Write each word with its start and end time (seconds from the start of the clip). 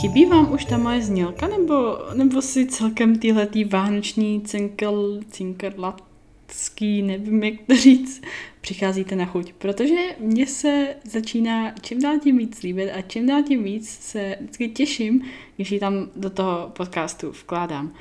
Chybí 0.00 0.26
vám 0.26 0.52
už 0.52 0.64
ta 0.64 0.78
moje 0.78 1.02
znělka, 1.02 1.48
nebo, 1.48 1.98
nebo 2.14 2.42
si 2.42 2.66
celkem 2.66 3.18
tyhletý 3.18 3.64
vánoční 3.64 4.40
cinkel, 4.40 5.20
cinkerlatský, 5.30 7.02
nevím 7.02 7.44
jak 7.44 7.54
to 7.66 7.76
říct, 7.76 8.22
přicházíte 8.60 9.16
na 9.16 9.26
chuť? 9.26 9.52
Protože 9.52 9.96
mně 10.18 10.46
se 10.46 10.94
začíná 11.04 11.74
čím 11.82 12.02
dál 12.02 12.18
tím 12.18 12.38
víc 12.38 12.62
líbit 12.62 12.90
a 12.90 13.02
čím 13.02 13.26
dál 13.26 13.42
tím 13.42 13.62
víc 13.64 13.90
se 13.90 14.36
vždycky 14.40 14.68
těším, 14.68 15.24
když 15.56 15.70
ji 15.70 15.80
tam 15.80 16.10
do 16.16 16.30
toho 16.30 16.70
podcastu 16.72 17.30
vkládám. 17.30 17.92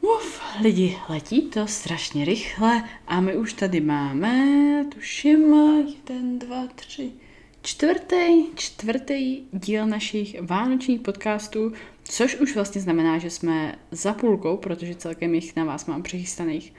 Uf, 0.00 0.40
lidi, 0.62 0.96
letí 1.08 1.42
to 1.42 1.66
strašně 1.66 2.24
rychle 2.24 2.84
a 3.06 3.20
my 3.20 3.36
už 3.36 3.52
tady 3.52 3.80
máme, 3.80 4.84
tuším, 4.94 5.54
jeden, 5.86 6.38
dva, 6.38 6.66
tři, 6.74 7.10
čtvrtý, 7.62 8.44
čtvrtý 8.54 9.42
díl 9.52 9.86
našich 9.86 10.42
vánočních 10.42 11.00
podcastů, 11.00 11.72
což 12.04 12.36
už 12.36 12.54
vlastně 12.54 12.80
znamená, 12.80 13.18
že 13.18 13.30
jsme 13.30 13.78
za 13.90 14.12
půlkou, 14.12 14.56
protože 14.56 14.94
celkem 14.94 15.34
jich 15.34 15.56
na 15.56 15.64
vás 15.64 15.86
mám 15.86 16.02
přichystaných 16.02 16.74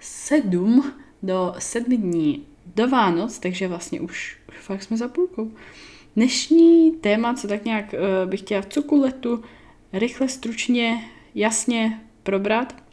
sedm 0.00 0.92
do 1.22 1.54
sedmi 1.58 1.96
dní 1.96 2.46
do 2.74 2.88
Vánoc, 2.88 3.38
takže 3.38 3.68
vlastně 3.68 4.00
už, 4.00 4.38
už 4.48 4.56
fakt 4.58 4.82
jsme 4.82 4.96
za 4.96 5.08
půlkou. 5.08 5.52
Dnešní 6.16 6.92
téma, 6.92 7.34
co 7.34 7.48
tak 7.48 7.64
nějak 7.64 7.94
uh, 7.94 8.30
bych 8.30 8.40
chtěla 8.40 8.62
v 8.62 8.66
cukuletu 8.66 9.42
rychle, 9.92 10.28
stručně, 10.28 11.10
jasně 11.34 12.00
probrat, 12.22 12.83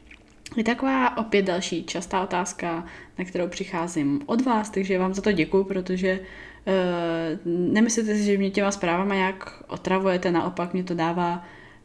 je 0.58 0.64
taková 0.64 1.18
opět 1.18 1.42
další 1.42 1.84
častá 1.84 2.24
otázka, 2.24 2.86
na 3.20 3.26
kterou 3.26 3.48
přicházím 3.48 4.22
od 4.26 4.46
vás, 4.46 4.70
takže 4.70 5.00
vám 5.00 5.14
za 5.14 5.22
to 5.22 5.32
děkuju, 5.32 5.64
protože 5.64 6.20
uh, 6.20 7.52
nemyslíte 7.74 8.16
si, 8.16 8.24
že 8.24 8.38
mě 8.38 8.52
těma 8.52 8.72
zprávama 8.72 9.16
nějak 9.16 9.64
otravujete, 9.68 10.32
naopak 10.32 10.74
mě 10.74 10.84
to 10.84 10.94
dává 10.94 11.44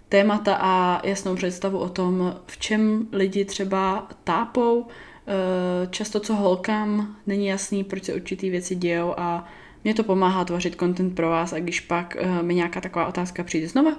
témata 0.08 0.58
a 0.60 1.06
jasnou 1.06 1.36
představu 1.36 1.78
o 1.78 1.88
tom, 1.88 2.36
v 2.46 2.58
čem 2.58 3.08
lidi 3.12 3.44
třeba 3.44 4.08
tápou, 4.24 4.80
uh, 4.80 4.86
často 5.90 6.20
co 6.20 6.34
holkám 6.34 7.16
není 7.26 7.46
jasný, 7.46 7.84
proč 7.84 8.04
se 8.04 8.14
určitý 8.14 8.50
věci 8.50 8.74
dějou 8.74 9.14
a 9.16 9.44
mě 9.84 9.94
to 9.94 10.04
pomáhá 10.04 10.44
tvořit 10.44 10.78
content 10.78 11.14
pro 11.14 11.28
vás 11.28 11.52
a 11.52 11.58
když 11.58 11.80
pak 11.80 12.16
uh, 12.22 12.42
mi 12.42 12.54
nějaká 12.54 12.80
taková 12.80 13.06
otázka 13.06 13.44
přijde 13.44 13.68
znova, 13.68 13.92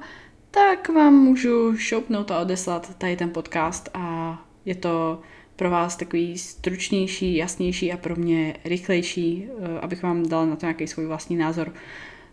tak 0.51 0.89
vám 0.89 1.13
můžu 1.13 1.77
šoupnout 1.77 2.31
a 2.31 2.39
odeslat 2.39 2.97
tady 2.97 3.15
ten 3.15 3.29
podcast 3.29 3.89
a 3.93 4.37
je 4.67 4.75
to 4.75 5.19
pro 5.55 5.69
vás 5.69 5.95
takový 5.95 6.37
stručnější, 6.37 7.35
jasnější 7.35 7.93
a 7.93 7.97
pro 7.97 8.15
mě 8.15 8.55
rychlejší, 8.65 9.47
eh, 9.47 9.79
abych 9.79 10.03
vám 10.03 10.29
dala 10.29 10.45
na 10.45 10.55
to 10.55 10.65
nějaký 10.65 10.87
svůj 10.87 11.05
vlastní 11.05 11.35
názor, 11.35 11.73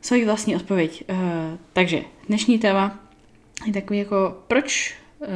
svůj 0.00 0.24
vlastní 0.24 0.56
odpověď. 0.56 1.04
Eh, 1.08 1.14
takže 1.72 2.02
dnešní 2.28 2.58
téma 2.58 3.08
je 3.66 3.72
takový 3.72 3.98
jako, 3.98 4.38
proč 4.48 4.94
eh, 5.22 5.26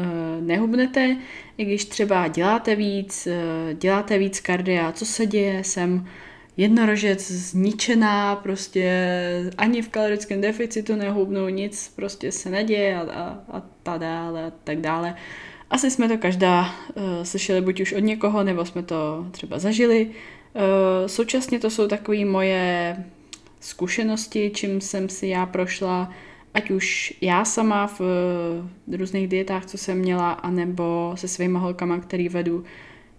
nehubnete, 0.41 1.17
i 1.59 1.65
když 1.65 1.85
třeba 1.85 2.29
děláte 2.29 2.77
víc, 2.77 3.29
děláte 3.75 4.19
víc 4.19 4.41
kardia, 4.41 4.93
co 4.93 5.07
se 5.07 5.27
děje, 5.27 5.65
jsem 5.65 6.09
jednorožec 6.57 7.31
zničená, 7.31 8.37
prostě 8.37 8.91
ani 9.59 9.83
v 9.83 9.89
kalorickém 9.89 10.41
deficitu 10.41 10.97
nehubnu, 10.97 11.49
nic 11.49 11.93
prostě 11.97 12.33
se 12.33 12.51
neděje 12.51 12.97
a, 12.97 13.01
a, 13.01 13.57
a 13.59 13.63
tak 13.83 13.99
dále 14.01 14.45
a 14.45 14.53
tak 14.65 14.81
dále. 14.81 15.15
Asi 15.71 15.91
jsme 15.91 16.09
to 16.09 16.19
každá 16.19 16.75
uh, 16.95 17.03
slyšeli 17.23 17.61
buď 17.61 17.81
už 17.81 17.93
od 17.93 17.99
někoho, 17.99 18.45
nebo 18.45 18.65
jsme 18.65 18.83
to 18.83 19.27
třeba 19.31 19.59
zažili. 19.59 20.07
Uh, 20.07 20.63
současně 21.07 21.59
to 21.59 21.71
jsou 21.71 21.89
takové 21.89 22.25
moje 22.25 22.97
zkušenosti, 23.61 24.51
čím 24.55 24.81
jsem 24.81 25.09
si 25.09 25.27
já 25.27 25.47
prošla, 25.47 26.13
ať 26.55 26.71
už 26.71 27.15
já 27.21 27.45
sama 27.45 27.87
v 27.87 28.01
uh, 28.01 28.97
různých 28.97 29.29
dietách, 29.29 29.67
co 29.67 29.79
jsem 29.79 29.99
měla, 29.99 30.33
anebo 30.33 31.13
se 31.15 31.29
svýma 31.29 31.61
holkama, 31.61 31.99
který 31.99 32.29
vedu. 32.29 32.65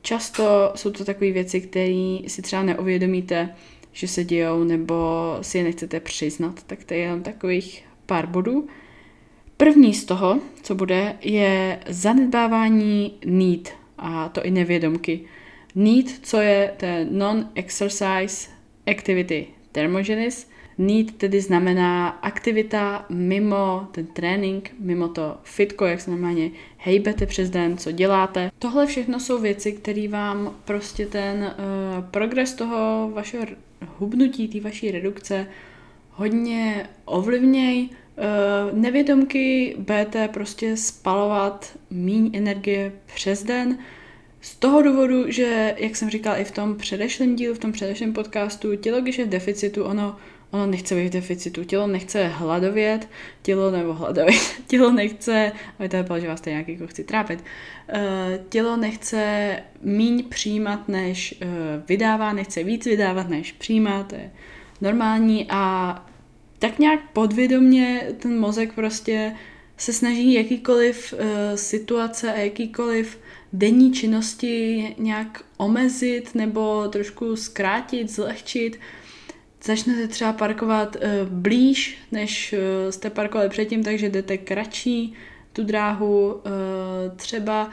Často 0.02 0.72
jsou 0.76 0.92
to 0.92 1.06
takové 1.06 1.32
věci, 1.32 1.62
které 1.62 2.18
si 2.28 2.42
třeba 2.42 2.64
neuvědomíte, 2.64 3.56
že 3.92 4.08
se 4.08 4.24
dějou, 4.24 4.64
nebo 4.64 5.38
si 5.42 5.58
je 5.58 5.64
nechcete 5.64 6.00
přiznat. 6.00 6.64
Tak 6.64 6.84
to 6.84 6.94
je 6.94 7.00
jenom 7.00 7.24
takových 7.24 7.86
pár 8.06 8.28
bodů. 8.28 8.68
První 9.64 9.94
z 9.94 10.06
toho, 10.06 10.40
co 10.62 10.76
bude, 10.76 11.16
je 11.22 11.80
zanedbávání 11.88 13.14
need, 13.26 13.70
a 13.98 14.30
to 14.30 14.44
i 14.44 14.52
nevědomky. 14.52 15.22
Need, 15.76 16.06
co 16.22 16.42
je 16.42 16.74
ten 16.78 17.08
non-exercise 17.18 18.50
activity 18.92 19.48
thermogenesis. 19.72 20.50
Need 20.78 21.18
tedy 21.18 21.42
znamená 21.42 22.08
aktivita 22.10 23.06
mimo 23.10 23.88
ten 23.92 24.06
trénink, 24.06 24.72
mimo 24.80 25.08
to 25.08 25.38
fitko, 25.44 25.86
jak 25.86 26.02
se 26.02 26.12
normálně 26.12 26.52
hejbete 26.78 27.26
přes 27.26 27.50
den, 27.50 27.78
co 27.78 27.92
děláte. 27.92 28.52
Tohle 28.60 28.88
všechno 28.88 29.20
jsou 29.20 29.40
věci, 29.42 29.72
které 29.72 30.08
vám 30.08 30.56
prostě 30.66 31.06
ten 31.06 31.38
uh, 31.38 32.06
progres 32.12 32.54
toho 32.54 33.12
vašeho 33.14 33.46
hubnutí, 33.98 34.48
té 34.48 34.60
vaší 34.60 34.92
redukce 34.92 35.48
hodně 36.12 36.90
ovlivněj, 37.06 37.90
Uh, 38.09 38.09
nevědomky 38.74 39.76
budete 39.78 40.28
prostě 40.28 40.78
spalovat 40.78 41.78
míň 41.90 42.32
energie 42.34 42.92
přes 43.16 43.44
den, 43.44 43.78
z 44.42 44.56
toho 44.56 44.82
důvodu, 44.82 45.32
že, 45.32 45.76
jak 45.78 45.96
jsem 45.96 46.10
říkal 46.10 46.38
i 46.38 46.44
v 46.44 46.52
tom 46.52 46.76
předešlém 46.76 47.36
dílu, 47.36 47.56
v 47.56 47.60
tom 47.60 47.72
předešlém 47.72 48.14
podcastu, 48.14 48.76
tělo, 48.76 49.02
když 49.02 49.18
je 49.18 49.26
v 49.26 49.30
deficitu, 49.30 49.84
ono, 49.84 50.16
ono 50.52 50.66
nechce 50.66 50.96
být 50.96 51.08
v 51.08 51.14
deficitu. 51.14 51.64
Tělo 51.64 51.88
nechce 51.88 52.28
hladovět, 52.28 53.10
tělo 53.42 53.72
nebo 53.72 53.94
hladovět, 53.94 54.42
tělo 54.68 54.92
nechce, 54.92 55.52
aby 55.80 55.90
to 55.90 55.98
vypadalo, 55.98 56.22
že 56.22 56.28
vás 56.28 56.42
to 56.42 56.50
nějaký 56.50 56.80
chci 56.86 57.04
trápit, 57.04 57.40
uh, 57.40 58.00
tělo 58.50 58.78
nechce 58.78 59.54
míň 59.82 60.24
přijímat, 60.30 60.90
než 60.90 61.36
uh, 61.42 61.50
vydává, 61.88 62.34
nechce 62.34 62.64
víc 62.64 62.86
vydávat, 62.86 63.30
než 63.30 63.52
přijímat, 63.52 64.08
to 64.08 64.16
je 64.16 64.32
normální. 64.82 65.48
A 65.50 66.06
tak 66.60 66.80
nějak 66.80 67.00
podvědomně 67.14 68.08
ten 68.20 68.40
mozek 68.40 68.74
prostě 68.74 69.36
se 69.78 69.94
snaží 69.94 70.34
jakýkoliv 70.34 71.14
uh, 71.14 71.20
situace 71.56 72.34
a 72.34 72.38
jakýkoliv 72.40 73.20
denní 73.54 73.94
činnosti 73.94 74.96
nějak 74.98 75.44
omezit 75.58 76.36
nebo 76.36 76.88
trošku 76.88 77.36
zkrátit, 77.36 78.10
zlehčit. 78.10 78.80
Začnete 79.64 80.08
třeba 80.08 80.34
parkovat 80.34 80.96
uh, 80.96 81.30
blíž, 81.30 81.98
než 82.12 82.54
uh, 82.54 82.92
jste 82.92 83.10
parkovali 83.10 83.50
předtím, 83.50 83.84
takže 83.84 84.10
jdete 84.10 84.38
kratší 84.38 85.14
tu 85.54 85.64
dráhu. 85.64 86.34
Uh, 86.34 86.42
třeba 87.16 87.70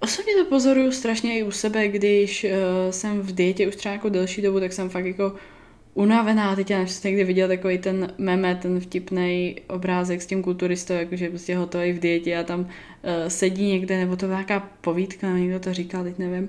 osobně 0.00 0.34
to 0.34 0.44
pozoruju 0.44 0.92
strašně 0.92 1.38
i 1.38 1.42
u 1.42 1.50
sebe, 1.50 1.88
když 1.88 2.44
uh, 2.44 2.50
jsem 2.90 3.20
v 3.20 3.32
dietě 3.32 3.68
už 3.68 3.76
třeba 3.76 3.92
jako 3.92 4.08
delší 4.08 4.42
dobu, 4.42 4.60
tak 4.60 4.72
jsem 4.72 4.88
fakt 4.88 5.04
jako 5.04 5.34
unavená. 5.96 6.56
Teď 6.56 6.70
já 6.70 6.78
nevím, 6.78 6.94
někdy 7.04 7.24
viděl 7.24 7.48
takový 7.48 7.78
ten 7.78 8.14
meme, 8.18 8.54
ten 8.54 8.80
vtipný 8.80 9.56
obrázek 9.68 10.22
s 10.22 10.26
tím 10.26 10.42
kulturistou, 10.42 10.92
jakože 10.92 11.28
prostě 11.28 11.56
hotový 11.56 11.92
v 11.92 11.98
dietě 11.98 12.36
a 12.36 12.42
tam 12.42 12.60
uh, 12.60 12.66
sedí 13.28 13.68
někde, 13.68 13.98
nebo 13.98 14.16
to 14.16 14.26
byla 14.26 14.38
nějaká 14.38 14.68
povídka, 14.80 15.26
nebo 15.26 15.38
někdo 15.38 15.60
to 15.60 15.72
říkal, 15.72 16.04
teď 16.04 16.18
nevím. 16.18 16.48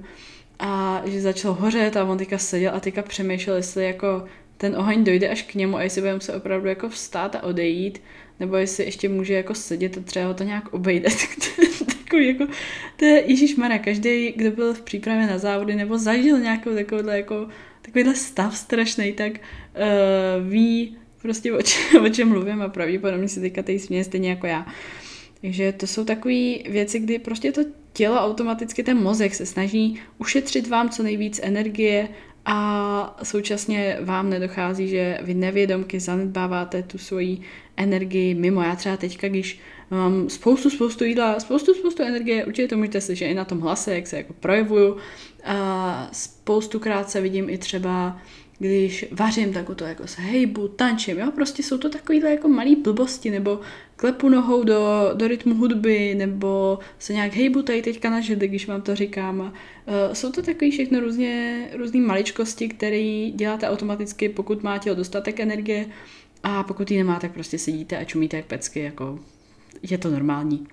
A 0.60 1.02
že 1.06 1.22
začal 1.22 1.54
hořet 1.54 1.98
a 1.98 2.04
on 2.04 2.18
teďka 2.18 2.38
seděl 2.38 2.76
a 2.76 2.80
teďka 2.80 3.02
přemýšlel, 3.02 3.56
jestli 3.56 3.84
jako 3.86 4.26
ten 4.58 4.76
oheň 4.76 5.04
dojde 5.04 5.30
až 5.30 5.42
k 5.42 5.56
němu 5.56 5.78
a 5.78 5.84
jestli 5.84 6.02
budeme 6.02 6.22
se 6.22 6.34
opravdu 6.34 6.68
jako 6.68 6.90
vstát 6.90 7.36
a 7.36 7.44
odejít, 7.44 8.02
nebo 8.40 8.56
jestli 8.56 8.84
ještě 8.84 9.10
může 9.10 9.34
jako 9.34 9.56
sedět 9.56 9.98
a 9.98 10.02
třeba 10.02 10.26
ho 10.26 10.34
to 10.34 10.44
nějak 10.44 10.74
obejde. 10.74 11.10
takový 12.08 12.28
jako, 12.28 12.48
to 12.96 13.06
je 13.06 13.24
Ježíš 13.28 13.56
Mara, 13.56 13.80
každý, 13.80 14.32
kdo 14.36 14.52
byl 14.52 14.74
v 14.74 14.82
přípravě 14.82 15.28
na 15.28 15.38
závody 15.38 15.76
nebo 15.76 15.98
zažil 15.98 16.40
nějakou 16.40 16.76
takovouhle 16.76 17.18
jako 17.18 17.48
takovýhle 17.82 18.16
stav 18.16 18.58
strašný, 18.58 19.14
tak 19.14 19.32
uh, 19.32 20.50
ví 20.50 20.98
prostě 21.22 21.54
o 21.54 21.62
čem, 21.62 22.04
o 22.06 22.10
čem 22.10 22.30
mluvím 22.30 22.62
a 22.62 22.70
pravděpodobně 22.70 23.28
si 23.28 23.42
teďka 23.42 23.64
tady 23.64 23.80
směje 23.80 24.04
stejně 24.04 24.30
jako 24.30 24.48
já. 24.48 24.66
Takže 25.42 25.72
to 25.72 25.88
jsou 25.88 26.06
takové 26.06 26.56
věci, 26.70 27.00
kdy 27.00 27.20
prostě 27.20 27.52
to 27.52 27.62
tělo 27.94 28.16
automaticky, 28.16 28.84
ten 28.84 28.98
mozek 28.98 29.36
se 29.36 29.46
snaží 29.46 30.00
ušetřit 30.18 30.68
vám 30.68 30.90
co 30.90 31.04
nejvíc 31.04 31.40
energie 31.44 32.10
a 32.50 33.18
současně 33.24 33.98
vám 34.02 34.30
nedochází, 34.30 34.88
že 34.88 35.18
vy 35.22 35.34
nevědomky 35.34 36.00
zanedbáváte 36.00 36.84
tu 36.84 36.98
svoji 36.98 37.42
energii 37.78 38.34
mimo. 38.34 38.62
Já 38.62 38.76
třeba 38.76 38.98
teďka, 38.98 39.28
když 39.28 39.60
mám 39.92 40.30
spoustu, 40.30 40.70
spoustu 40.70 41.04
jídla, 41.04 41.40
spoustu, 41.40 41.74
spoustu 41.74 42.04
energie, 42.04 42.46
určitě 42.46 42.68
to 42.68 42.78
můžete 42.78 43.02
slyšet 43.02 43.26
i 43.26 43.34
na 43.34 43.46
tom 43.46 43.60
hlase, 43.60 43.96
jak 43.96 44.08
se 44.08 44.18
jako 44.18 44.34
projevuju. 44.34 44.98
A 45.46 46.10
spoustukrát 46.12 47.10
se 47.10 47.22
vidím 47.22 47.50
i 47.50 47.58
třeba 47.58 48.18
když 48.60 49.06
vařím, 49.12 49.54
tak 49.54 49.66
to 49.76 49.84
jako 49.84 50.08
se 50.08 50.22
hejbu, 50.22 50.68
tančím, 50.68 51.18
jo, 51.18 51.32
prostě 51.32 51.64
jsou 51.64 51.78
to 51.78 51.90
takovýhle 51.90 52.32
jako 52.32 52.48
malý 52.48 52.76
blbosti, 52.76 53.32
nebo 53.32 53.60
klepu 53.96 54.30
nohou 54.30 54.64
do, 54.64 55.12
do 55.14 55.28
rytmu 55.28 55.56
hudby, 55.56 56.16
nebo 56.16 56.80
se 57.00 57.14
nějak 57.14 57.34
hejbu 57.34 57.62
tady 57.62 57.82
teďka 57.82 58.10
na 58.10 58.20
židli, 58.20 58.48
když 58.48 58.68
vám 58.68 58.82
to 58.82 58.96
říkám. 58.96 59.40
Uh, 59.40 59.54
jsou 60.14 60.32
to 60.32 60.42
takový 60.42 60.72
všechno 60.72 61.00
různě, 61.00 61.68
různé 61.74 62.00
maličkosti, 62.00 62.68
které 62.68 63.32
děláte 63.36 63.70
automaticky, 63.70 64.30
pokud 64.30 64.64
máte 64.64 64.96
dostatek 64.96 65.40
energie 65.40 65.86
a 66.44 66.64
pokud 66.64 66.92
ji 66.92 66.98
nemá, 66.98 67.20
tak 67.20 67.32
prostě 67.32 67.58
sedíte 67.58 67.98
a 67.98 68.04
čumíte 68.04 68.38
jak 68.38 68.46
pecky, 68.46 68.80
jako 68.80 69.20
je 69.82 69.98
to 69.98 70.10
normální. 70.10 70.68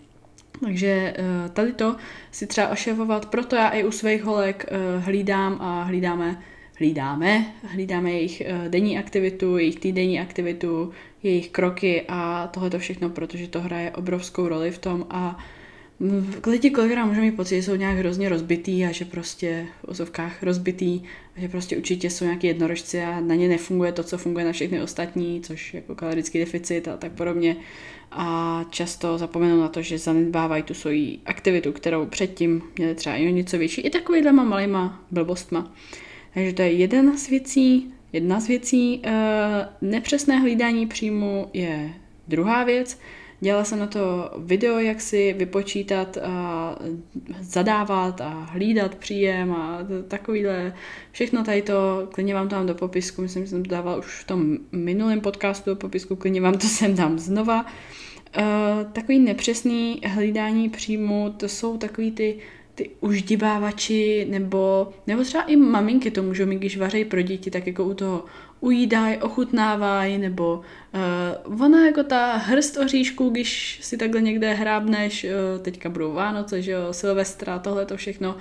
Takže 0.60 1.14
eh, 1.16 1.48
tady 1.48 1.72
to 1.72 1.96
si 2.30 2.46
třeba 2.46 2.68
oševovat, 2.68 3.26
proto 3.26 3.56
já 3.56 3.68
i 3.68 3.84
u 3.84 3.90
svých 3.90 4.22
holek 4.22 4.66
eh, 4.68 4.98
hlídám 4.98 5.58
a 5.60 5.82
hlídáme, 5.82 6.42
hlídáme, 6.78 7.54
hlídáme 7.62 8.10
jejich 8.10 8.40
eh, 8.40 8.68
denní 8.68 8.98
aktivitu, 8.98 9.58
jejich 9.58 9.78
týdenní 9.78 10.20
aktivitu, 10.20 10.92
jejich 11.22 11.50
kroky 11.50 12.04
a 12.08 12.46
tohle 12.46 12.70
to 12.70 12.78
všechno, 12.78 13.10
protože 13.10 13.48
to 13.48 13.60
hraje 13.60 13.90
obrovskou 13.90 14.48
roli 14.48 14.70
v 14.70 14.78
tom 14.78 15.06
a 15.10 15.38
lidi 16.46 16.70
kolikrát 16.70 17.06
můžou 17.06 17.20
mít 17.20 17.36
pocit, 17.36 17.56
že 17.56 17.62
jsou 17.62 17.76
nějak 17.76 17.98
hrozně 17.98 18.28
rozbitý 18.28 18.84
a 18.84 18.92
že 18.92 19.04
prostě 19.04 19.66
v 19.82 19.88
ozovkách 19.88 20.42
rozbitý 20.42 21.00
a 21.36 21.40
že 21.40 21.48
prostě 21.48 21.76
určitě 21.76 22.10
jsou 22.10 22.24
nějaký 22.24 22.46
jednorožci 22.46 23.02
a 23.02 23.20
na 23.20 23.34
ně 23.34 23.48
nefunguje 23.48 23.92
to, 23.92 24.02
co 24.02 24.18
funguje 24.18 24.44
na 24.44 24.52
všechny 24.52 24.82
ostatní, 24.82 25.40
což 25.40 25.74
jako 25.74 25.94
kalorický 25.94 26.38
deficit 26.38 26.88
a 26.88 26.96
tak 26.96 27.12
podobně. 27.12 27.56
A 28.10 28.64
často 28.70 29.18
zapomenou 29.18 29.60
na 29.60 29.68
to, 29.68 29.82
že 29.82 29.98
zanedbávají 29.98 30.62
tu 30.62 30.74
svoji 30.74 31.18
aktivitu, 31.26 31.72
kterou 31.72 32.06
předtím 32.06 32.62
měli 32.78 32.94
třeba 32.94 33.16
i 33.16 33.32
něco 33.32 33.58
větší, 33.58 33.80
i 33.80 33.90
takovýhlema 33.90 34.44
malýma 34.44 35.04
blbostma. 35.10 35.72
Takže 36.34 36.52
to 36.52 36.62
je 36.62 36.72
jeden 36.72 37.18
z 37.18 37.28
věcí. 37.28 37.94
Jedna 38.12 38.40
z 38.40 38.46
věcí. 38.48 39.00
E, 39.04 39.12
nepřesné 39.80 40.38
hlídání 40.38 40.86
příjmu 40.86 41.50
je 41.52 41.94
druhá 42.28 42.64
věc. 42.64 42.98
Dělala 43.40 43.64
jsem 43.64 43.78
na 43.78 43.86
to 43.86 44.30
video, 44.38 44.78
jak 44.78 45.00
si 45.00 45.32
vypočítat 45.32 46.16
a 46.22 46.76
zadávat 47.40 48.20
a 48.20 48.28
hlídat 48.28 48.94
příjem 48.94 49.52
a 49.52 49.78
takovýhle. 50.08 50.74
Všechno 51.12 51.44
tady 51.44 51.62
to, 51.62 52.08
klidně 52.12 52.34
vám 52.34 52.48
to 52.48 52.54
dám 52.54 52.66
do 52.66 52.74
popisku, 52.74 53.22
myslím, 53.22 53.44
že 53.44 53.50
jsem 53.50 53.62
to 53.62 53.70
dával 53.70 53.98
už 53.98 54.20
v 54.20 54.26
tom 54.26 54.58
minulém 54.72 55.20
podcastu 55.20 55.70
do 55.70 55.76
popisku, 55.76 56.16
klidně 56.16 56.40
vám 56.40 56.58
to 56.58 56.66
sem 56.68 56.94
dám 56.94 57.18
znova. 57.18 57.66
Uh, 58.38 58.92
takový 58.92 59.18
nepřesný 59.18 60.00
hlídání 60.06 60.68
příjmu, 60.68 61.34
to 61.36 61.48
jsou 61.48 61.78
takový 61.78 62.12
ty 62.12 62.38
ty 62.74 62.90
uždibávači, 63.00 64.26
nebo, 64.30 64.92
nebo 65.06 65.22
třeba 65.22 65.44
i 65.44 65.56
maminky 65.56 66.10
to 66.10 66.22
můžou 66.22 66.46
mít, 66.46 66.56
když 66.56 66.76
vařejí 66.76 67.04
pro 67.04 67.22
děti, 67.22 67.50
tak 67.50 67.66
jako 67.66 67.84
u 67.84 67.94
toho 67.94 68.24
ujídají, 68.60 69.16
ochutnávají, 69.16 70.18
nebo 70.18 70.60
uh, 71.46 71.62
ona 71.62 71.86
jako 71.86 72.02
ta 72.02 72.36
hrst 72.36 72.76
oříšků, 72.76 73.30
když 73.30 73.78
si 73.82 73.96
takhle 73.96 74.20
někde 74.20 74.54
hrábneš, 74.54 75.24
uh, 75.24 75.62
teďka 75.62 75.88
budou 75.88 76.12
Vánoce, 76.12 76.62
že 76.62 76.72
jo, 76.72 76.92
Silvestra, 76.92 77.58
tohle 77.58 77.86
to 77.86 77.96
všechno, 77.96 78.36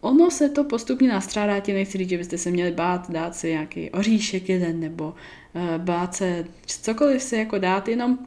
ono 0.00 0.30
se 0.30 0.48
to 0.48 0.64
postupně 0.64 1.08
nastřádá, 1.08 1.60
tím 1.60 1.74
nechci 1.74 1.98
říct, 1.98 2.08
že 2.08 2.18
byste 2.18 2.38
se 2.38 2.50
měli 2.50 2.70
bát 2.70 3.10
dát 3.10 3.36
si 3.36 3.50
nějaký 3.50 3.90
oříšek 3.90 4.48
jeden, 4.48 4.80
nebo 4.80 5.14
uh, 5.54 5.62
bát 5.76 6.14
se 6.14 6.44
cokoliv 6.66 7.22
si 7.22 7.36
jako 7.36 7.58
dát, 7.58 7.88
jenom 7.88 8.18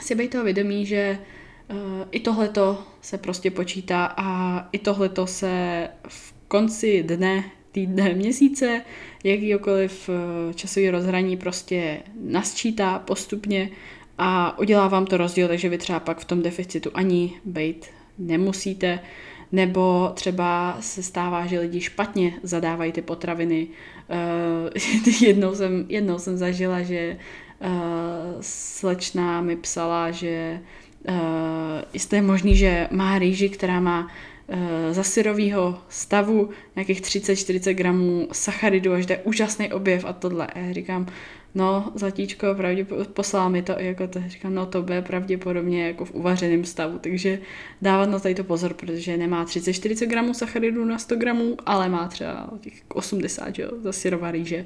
si 0.00 0.14
být 0.14 0.30
toho 0.30 0.44
vědomí, 0.44 0.86
že 0.86 1.18
uh, 1.20 1.37
i 2.10 2.20
tohleto 2.20 2.78
se 3.00 3.18
prostě 3.18 3.50
počítá 3.50 4.14
a 4.16 4.68
i 4.72 4.78
tohleto 4.78 5.26
se 5.26 5.88
v 6.08 6.34
konci 6.48 7.02
dne, 7.02 7.44
týdne, 7.72 8.14
měsíce, 8.14 8.82
jakýkoliv 9.24 10.08
uh, 10.08 10.52
časový 10.52 10.90
rozhraní 10.90 11.36
prostě 11.36 11.98
nasčítá 12.20 12.98
postupně 12.98 13.70
a 14.18 14.58
udělá 14.58 14.88
vám 14.88 15.06
to 15.06 15.16
rozdíl, 15.16 15.48
takže 15.48 15.68
vy 15.68 15.78
třeba 15.78 16.00
pak 16.00 16.18
v 16.18 16.24
tom 16.24 16.42
deficitu 16.42 16.90
ani 16.94 17.32
být 17.44 17.86
nemusíte, 18.18 19.00
nebo 19.52 20.10
třeba 20.14 20.76
se 20.80 21.02
stává, 21.02 21.46
že 21.46 21.60
lidi 21.60 21.80
špatně 21.80 22.32
zadávají 22.42 22.92
ty 22.92 23.02
potraviny. 23.02 23.68
Uh, 24.08 25.12
jednou, 25.20 25.54
jsem, 25.54 25.86
jednou 25.88 26.18
jsem 26.18 26.36
zažila, 26.36 26.82
že 26.82 27.18
slečna 28.40 29.40
mi 29.40 29.56
psala, 29.56 30.10
že 30.10 30.60
uh, 31.08 31.14
jestli 31.92 32.16
je 32.16 32.22
možný, 32.22 32.56
že 32.56 32.88
má 32.90 33.18
rýži, 33.18 33.48
která 33.48 33.80
má 33.80 34.00
uh, 34.46 34.56
za 34.90 35.02
syrového 35.02 35.78
stavu 35.88 36.50
nějakých 36.76 37.00
30-40 37.00 37.74
gramů 37.74 38.28
sacharidu, 38.32 38.92
až 38.92 39.06
to 39.06 39.12
je 39.12 39.18
úžasný 39.24 39.72
objev 39.72 40.04
a 40.04 40.12
tohle. 40.12 40.46
A 40.46 40.58
já 40.58 40.72
říkám, 40.72 41.06
no, 41.54 41.92
zlatíčko, 41.94 42.54
pravděpodobně 42.54 43.10
poslala 43.12 43.48
mi 43.48 43.62
to, 43.62 43.72
jako 43.78 44.06
to, 44.06 44.20
říkám, 44.26 44.54
no 44.54 44.66
to 44.66 44.82
bude 44.82 45.02
pravděpodobně 45.02 45.86
jako 45.86 46.04
v 46.04 46.14
uvařeném 46.14 46.64
stavu, 46.64 46.98
takže 46.98 47.38
dávat 47.82 48.10
na 48.10 48.18
tady 48.18 48.34
to 48.34 48.44
pozor, 48.44 48.74
protože 48.74 49.16
nemá 49.16 49.44
30-40 49.44 50.06
gramů 50.06 50.34
sacharidu 50.34 50.84
na 50.84 50.98
100 50.98 51.16
gramů, 51.16 51.56
ale 51.66 51.88
má 51.88 52.08
třeba 52.08 52.50
těch 52.60 52.82
80, 52.88 53.54
že 53.54 53.62
jo, 53.62 53.70
za 53.82 53.92
syrová 53.92 54.30
rýže. 54.30 54.64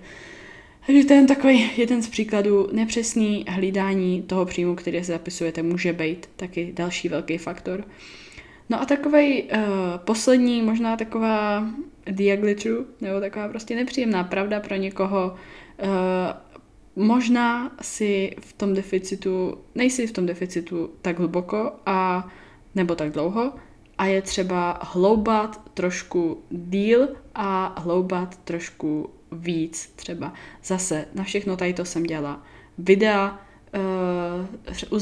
Takže 0.87 1.05
to 1.05 1.15
je 1.15 1.27
takový 1.27 1.71
jeden 1.77 2.03
z 2.03 2.09
příkladů. 2.09 2.69
Nepřesný 2.73 3.45
hlídání 3.49 4.23
toho 4.23 4.45
příjmu, 4.45 4.75
který 4.75 5.05
se 5.05 5.13
zapisujete, 5.13 5.63
může 5.63 5.93
být 5.93 6.29
taky 6.37 6.73
další 6.75 7.09
velký 7.09 7.39
faktor. 7.39 7.85
No 8.71 8.83
a 8.83 8.85
takový 8.85 9.43
uh, 9.43 9.49
poslední, 9.97 10.63
možná 10.63 10.97
taková 10.97 11.67
true, 12.63 12.85
nebo 13.01 13.21
taková 13.21 13.49
prostě 13.49 13.77
nepříjemná 13.77 14.25
pravda 14.25 14.61
pro 14.61 14.77
někoho. 14.77 15.35
Uh, 15.83 15.89
možná 17.05 17.73
si 17.83 18.37
v 18.41 18.53
tom 18.53 18.75
deficitu, 18.75 19.59
nejsi 19.75 20.07
v 20.07 20.13
tom 20.13 20.27
deficitu 20.27 20.91
tak 21.03 21.19
hluboko 21.19 21.73
a 21.87 22.29
nebo 22.75 22.95
tak 22.95 23.13
dlouho 23.13 23.53
a 23.99 24.07
je 24.07 24.23
třeba 24.23 24.81
hloubat 24.83 25.71
trošku 25.75 26.43
díl 26.51 27.09
a 27.35 27.81
hloubat 27.81 28.37
trošku 28.37 29.11
víc 29.33 29.93
třeba. 29.97 30.33
Zase 30.65 31.05
na 31.15 31.25
všechno 31.25 31.57
tady 31.57 31.75
to 31.75 31.85
jsem 31.85 32.03
dělala 32.03 32.43
videa, 32.79 33.41
uh, 34.91 34.99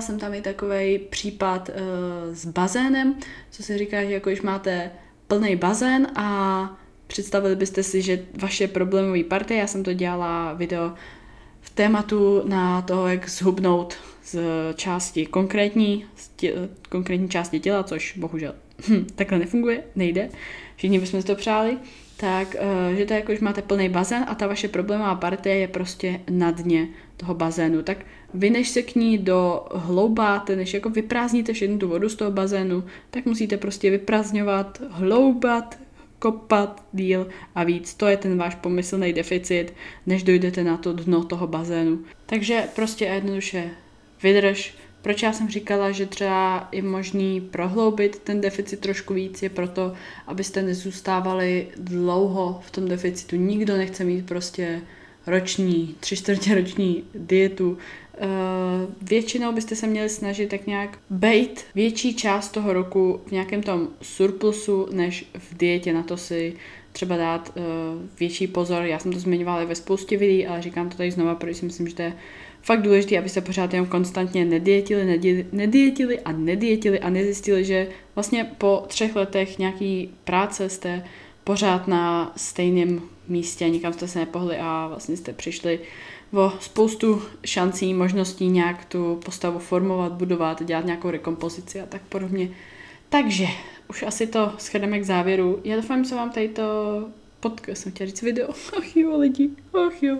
jsem 0.00 0.18
tam 0.18 0.34
i 0.34 0.40
takový 0.40 0.98
případ 0.98 1.68
uh, 1.68 1.74
s 2.34 2.46
bazénem, 2.46 3.14
co 3.50 3.62
se 3.62 3.78
říká, 3.78 4.02
že 4.04 4.12
jako 4.12 4.30
když 4.30 4.42
máte 4.42 4.90
plný 5.26 5.56
bazén 5.56 6.06
a 6.14 6.78
představili 7.06 7.56
byste 7.56 7.82
si, 7.82 8.02
že 8.02 8.24
vaše 8.42 8.68
problémové 8.68 9.24
partie, 9.24 9.60
já 9.60 9.66
jsem 9.66 9.82
to 9.82 9.92
dělala 9.92 10.52
video 10.52 10.94
v 11.60 11.70
tématu 11.70 12.42
na 12.48 12.82
to, 12.82 13.08
jak 13.08 13.28
zhubnout 13.28 13.94
z 14.24 14.38
části 14.74 15.26
konkrétní, 15.26 16.06
z 16.16 16.28
tě, 16.28 16.54
konkrétní 16.88 17.28
části 17.28 17.60
těla, 17.60 17.82
což 17.82 18.16
bohužel 18.16 18.54
hm, 18.88 19.06
takhle 19.14 19.38
nefunguje, 19.38 19.82
nejde. 19.96 20.28
Všichni 20.76 20.98
bychom 20.98 21.20
si 21.20 21.26
to 21.26 21.34
přáli 21.34 21.78
tak 22.16 22.56
uh, 22.60 22.96
že 22.96 23.06
to 23.06 23.12
je 23.12 23.18
jako, 23.18 23.32
když 23.32 23.40
máte 23.40 23.62
plný 23.62 23.88
bazén 23.88 24.24
a 24.28 24.34
ta 24.34 24.46
vaše 24.46 24.68
problémová 24.68 25.14
partie 25.14 25.56
je 25.56 25.68
prostě 25.68 26.20
na 26.30 26.50
dně 26.50 26.88
toho 27.16 27.34
bazénu, 27.34 27.82
tak 27.82 27.98
vy 28.34 28.50
než 28.50 28.68
se 28.68 28.82
k 28.82 28.94
ní 28.94 29.18
do 29.18 29.66
hloubáte, 29.74 30.56
než 30.56 30.74
jako 30.74 30.90
vyprázdníte 30.90 31.52
všechnu 31.52 31.78
tu 31.78 31.88
vodu 31.88 32.08
z 32.08 32.16
toho 32.16 32.30
bazénu, 32.30 32.84
tak 33.10 33.26
musíte 33.26 33.56
prostě 33.56 33.90
vyprázdňovat, 33.90 34.82
hloubat, 34.90 35.78
kopat 36.18 36.84
díl 36.92 37.28
a 37.54 37.64
víc. 37.64 37.94
To 37.94 38.06
je 38.06 38.16
ten 38.16 38.38
váš 38.38 38.54
pomyslný 38.54 39.12
deficit, 39.12 39.72
než 40.06 40.22
dojdete 40.22 40.64
na 40.64 40.76
to 40.76 40.92
dno 40.92 41.24
toho 41.24 41.46
bazénu. 41.46 41.98
Takže 42.26 42.64
prostě 42.74 43.04
jednoduše 43.04 43.70
vydrž, 44.22 44.74
proč 45.04 45.22
já 45.22 45.32
jsem 45.32 45.48
říkala, 45.48 45.90
že 45.90 46.06
třeba 46.06 46.68
je 46.72 46.82
možný 46.82 47.40
prohloubit 47.40 48.18
ten 48.18 48.40
deficit 48.40 48.80
trošku 48.80 49.14
víc, 49.14 49.42
je 49.42 49.48
proto, 49.48 49.92
abyste 50.26 50.62
nezůstávali 50.62 51.68
dlouho 51.76 52.60
v 52.66 52.70
tom 52.70 52.88
deficitu. 52.88 53.36
Nikdo 53.36 53.76
nechce 53.76 54.04
mít 54.04 54.26
prostě 54.26 54.80
roční, 55.26 55.94
tři 56.00 56.16
čtvrtě 56.16 56.54
roční 56.54 57.04
dietu. 57.14 57.70
Uh, 57.70 58.28
většinou 59.02 59.52
byste 59.52 59.76
se 59.76 59.86
měli 59.86 60.08
snažit 60.08 60.48
tak 60.48 60.66
nějak 60.66 60.98
bejt 61.10 61.64
větší 61.74 62.14
část 62.14 62.48
toho 62.48 62.72
roku 62.72 63.20
v 63.26 63.32
nějakém 63.32 63.62
tom 63.62 63.88
surplusu, 64.02 64.88
než 64.92 65.26
v 65.38 65.56
dietě. 65.56 65.92
Na 65.92 66.02
to 66.02 66.16
si 66.16 66.54
třeba 66.92 67.16
dát 67.16 67.52
uh, 67.56 67.64
větší 68.18 68.46
pozor. 68.46 68.82
Já 68.82 68.98
jsem 68.98 69.12
to 69.12 69.18
zmiňovala 69.18 69.64
ve 69.64 69.74
spoustě 69.74 70.16
videí, 70.16 70.46
ale 70.46 70.62
říkám 70.62 70.88
to 70.88 70.96
tady 70.96 71.10
znova, 71.10 71.34
protože 71.34 71.54
si 71.54 71.64
myslím, 71.64 71.88
že 71.88 71.94
to 71.94 72.02
je 72.02 72.12
fakt 72.64 72.82
důležité, 72.82 73.18
abyste 73.18 73.40
pořád 73.40 73.72
jenom 73.72 73.86
konstantně 73.88 74.44
nedietili, 74.44 75.04
nedietili, 75.04 75.48
nedietili 75.52 76.20
a 76.20 76.32
nedietili 76.32 77.00
a 77.00 77.10
nezjistili, 77.10 77.64
že 77.64 77.88
vlastně 78.14 78.50
po 78.58 78.84
třech 78.88 79.16
letech 79.16 79.58
nějaký 79.58 80.10
práce 80.24 80.68
jste 80.68 81.04
pořád 81.44 81.88
na 81.88 82.32
stejném 82.36 83.02
místě, 83.28 83.68
nikam 83.68 83.92
jste 83.92 84.08
se 84.08 84.18
nepohli 84.18 84.56
a 84.56 84.86
vlastně 84.88 85.16
jste 85.16 85.32
přišli 85.32 85.80
o 86.32 86.52
spoustu 86.60 87.22
šancí, 87.44 87.94
možností 87.94 88.48
nějak 88.48 88.84
tu 88.84 89.20
postavu 89.24 89.58
formovat, 89.58 90.12
budovat, 90.12 90.62
dělat 90.62 90.84
nějakou 90.84 91.10
rekompozici 91.10 91.80
a 91.80 91.86
tak 91.86 92.02
podobně. 92.02 92.50
Takže 93.08 93.46
už 93.88 94.02
asi 94.02 94.26
to 94.26 94.52
shrneme 94.58 94.98
k 94.98 95.04
závěru. 95.04 95.60
Já 95.64 95.76
doufám, 95.76 96.04
že 96.04 96.14
vám 96.14 96.30
tady 96.30 96.48
to 96.48 96.62
podcast, 97.40 97.82
jsem 97.82 97.92
chtěla 97.92 98.06
říct 98.06 98.22
video, 98.22 98.48
ach 98.78 98.96
jo 98.96 99.18
lidi, 99.18 99.50
ach 99.86 100.02
jo. 100.02 100.18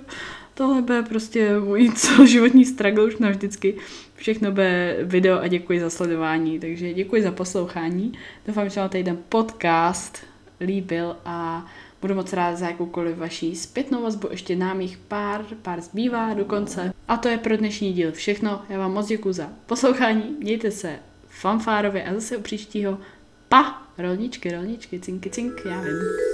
Tohle 0.55 0.83
bude 0.83 1.03
prostě 1.03 1.59
můj 1.59 1.91
celoživotní 1.95 2.65
struggle 2.65 3.05
už 3.05 3.17
navždycky. 3.17 3.75
Všechno 4.15 4.51
bude 4.51 4.97
video 5.03 5.41
a 5.41 5.49
děkuji 5.49 5.81
za 5.81 5.91
sledování, 5.91 6.61
takže 6.61 6.95
děkuji 6.95 7.23
za 7.23 7.33
poslouchání. 7.33 8.13
Doufám, 8.47 8.69
že 8.69 8.81
vám 8.81 8.89
tady 8.89 9.05
ten 9.05 9.19
podcast 9.29 10.19
líbil 10.61 11.17
a 11.25 11.67
budu 12.03 12.15
moc 12.15 12.33
rád 12.33 12.57
za 12.57 12.67
jakoukoliv 12.67 13.19
vaší 13.19 13.57
zpětnou 13.57 14.03
vazbu. 14.03 14.29
Ještě 14.31 14.57
nám 14.57 14.81
jich 14.81 14.99
pár, 14.99 15.45
pár 15.63 15.81
zbývá 15.81 16.35
do 16.35 16.45
konce. 16.45 16.93
A 17.09 17.17
to 17.17 17.29
je 17.29 17.39
pro 17.39 17.57
dnešní 17.57 17.93
díl 17.93 18.13
všechno. 18.13 18.63
Já 18.69 18.79
vám 18.79 18.93
moc 18.93 19.07
děkuji 19.07 19.33
za 19.33 19.49
poslouchání. 19.67 20.37
Mějte 20.41 20.71
se 20.71 20.99
fanfárově 21.29 22.05
a 22.05 22.15
zase 22.15 22.37
u 22.37 22.41
příštího. 22.41 22.99
Pa! 23.49 23.83
Rolničky, 23.99 24.53
rolničky, 24.53 25.01
cinky, 25.01 25.31
cink, 25.31 25.63
já 25.65 25.81
vím. 25.81 26.34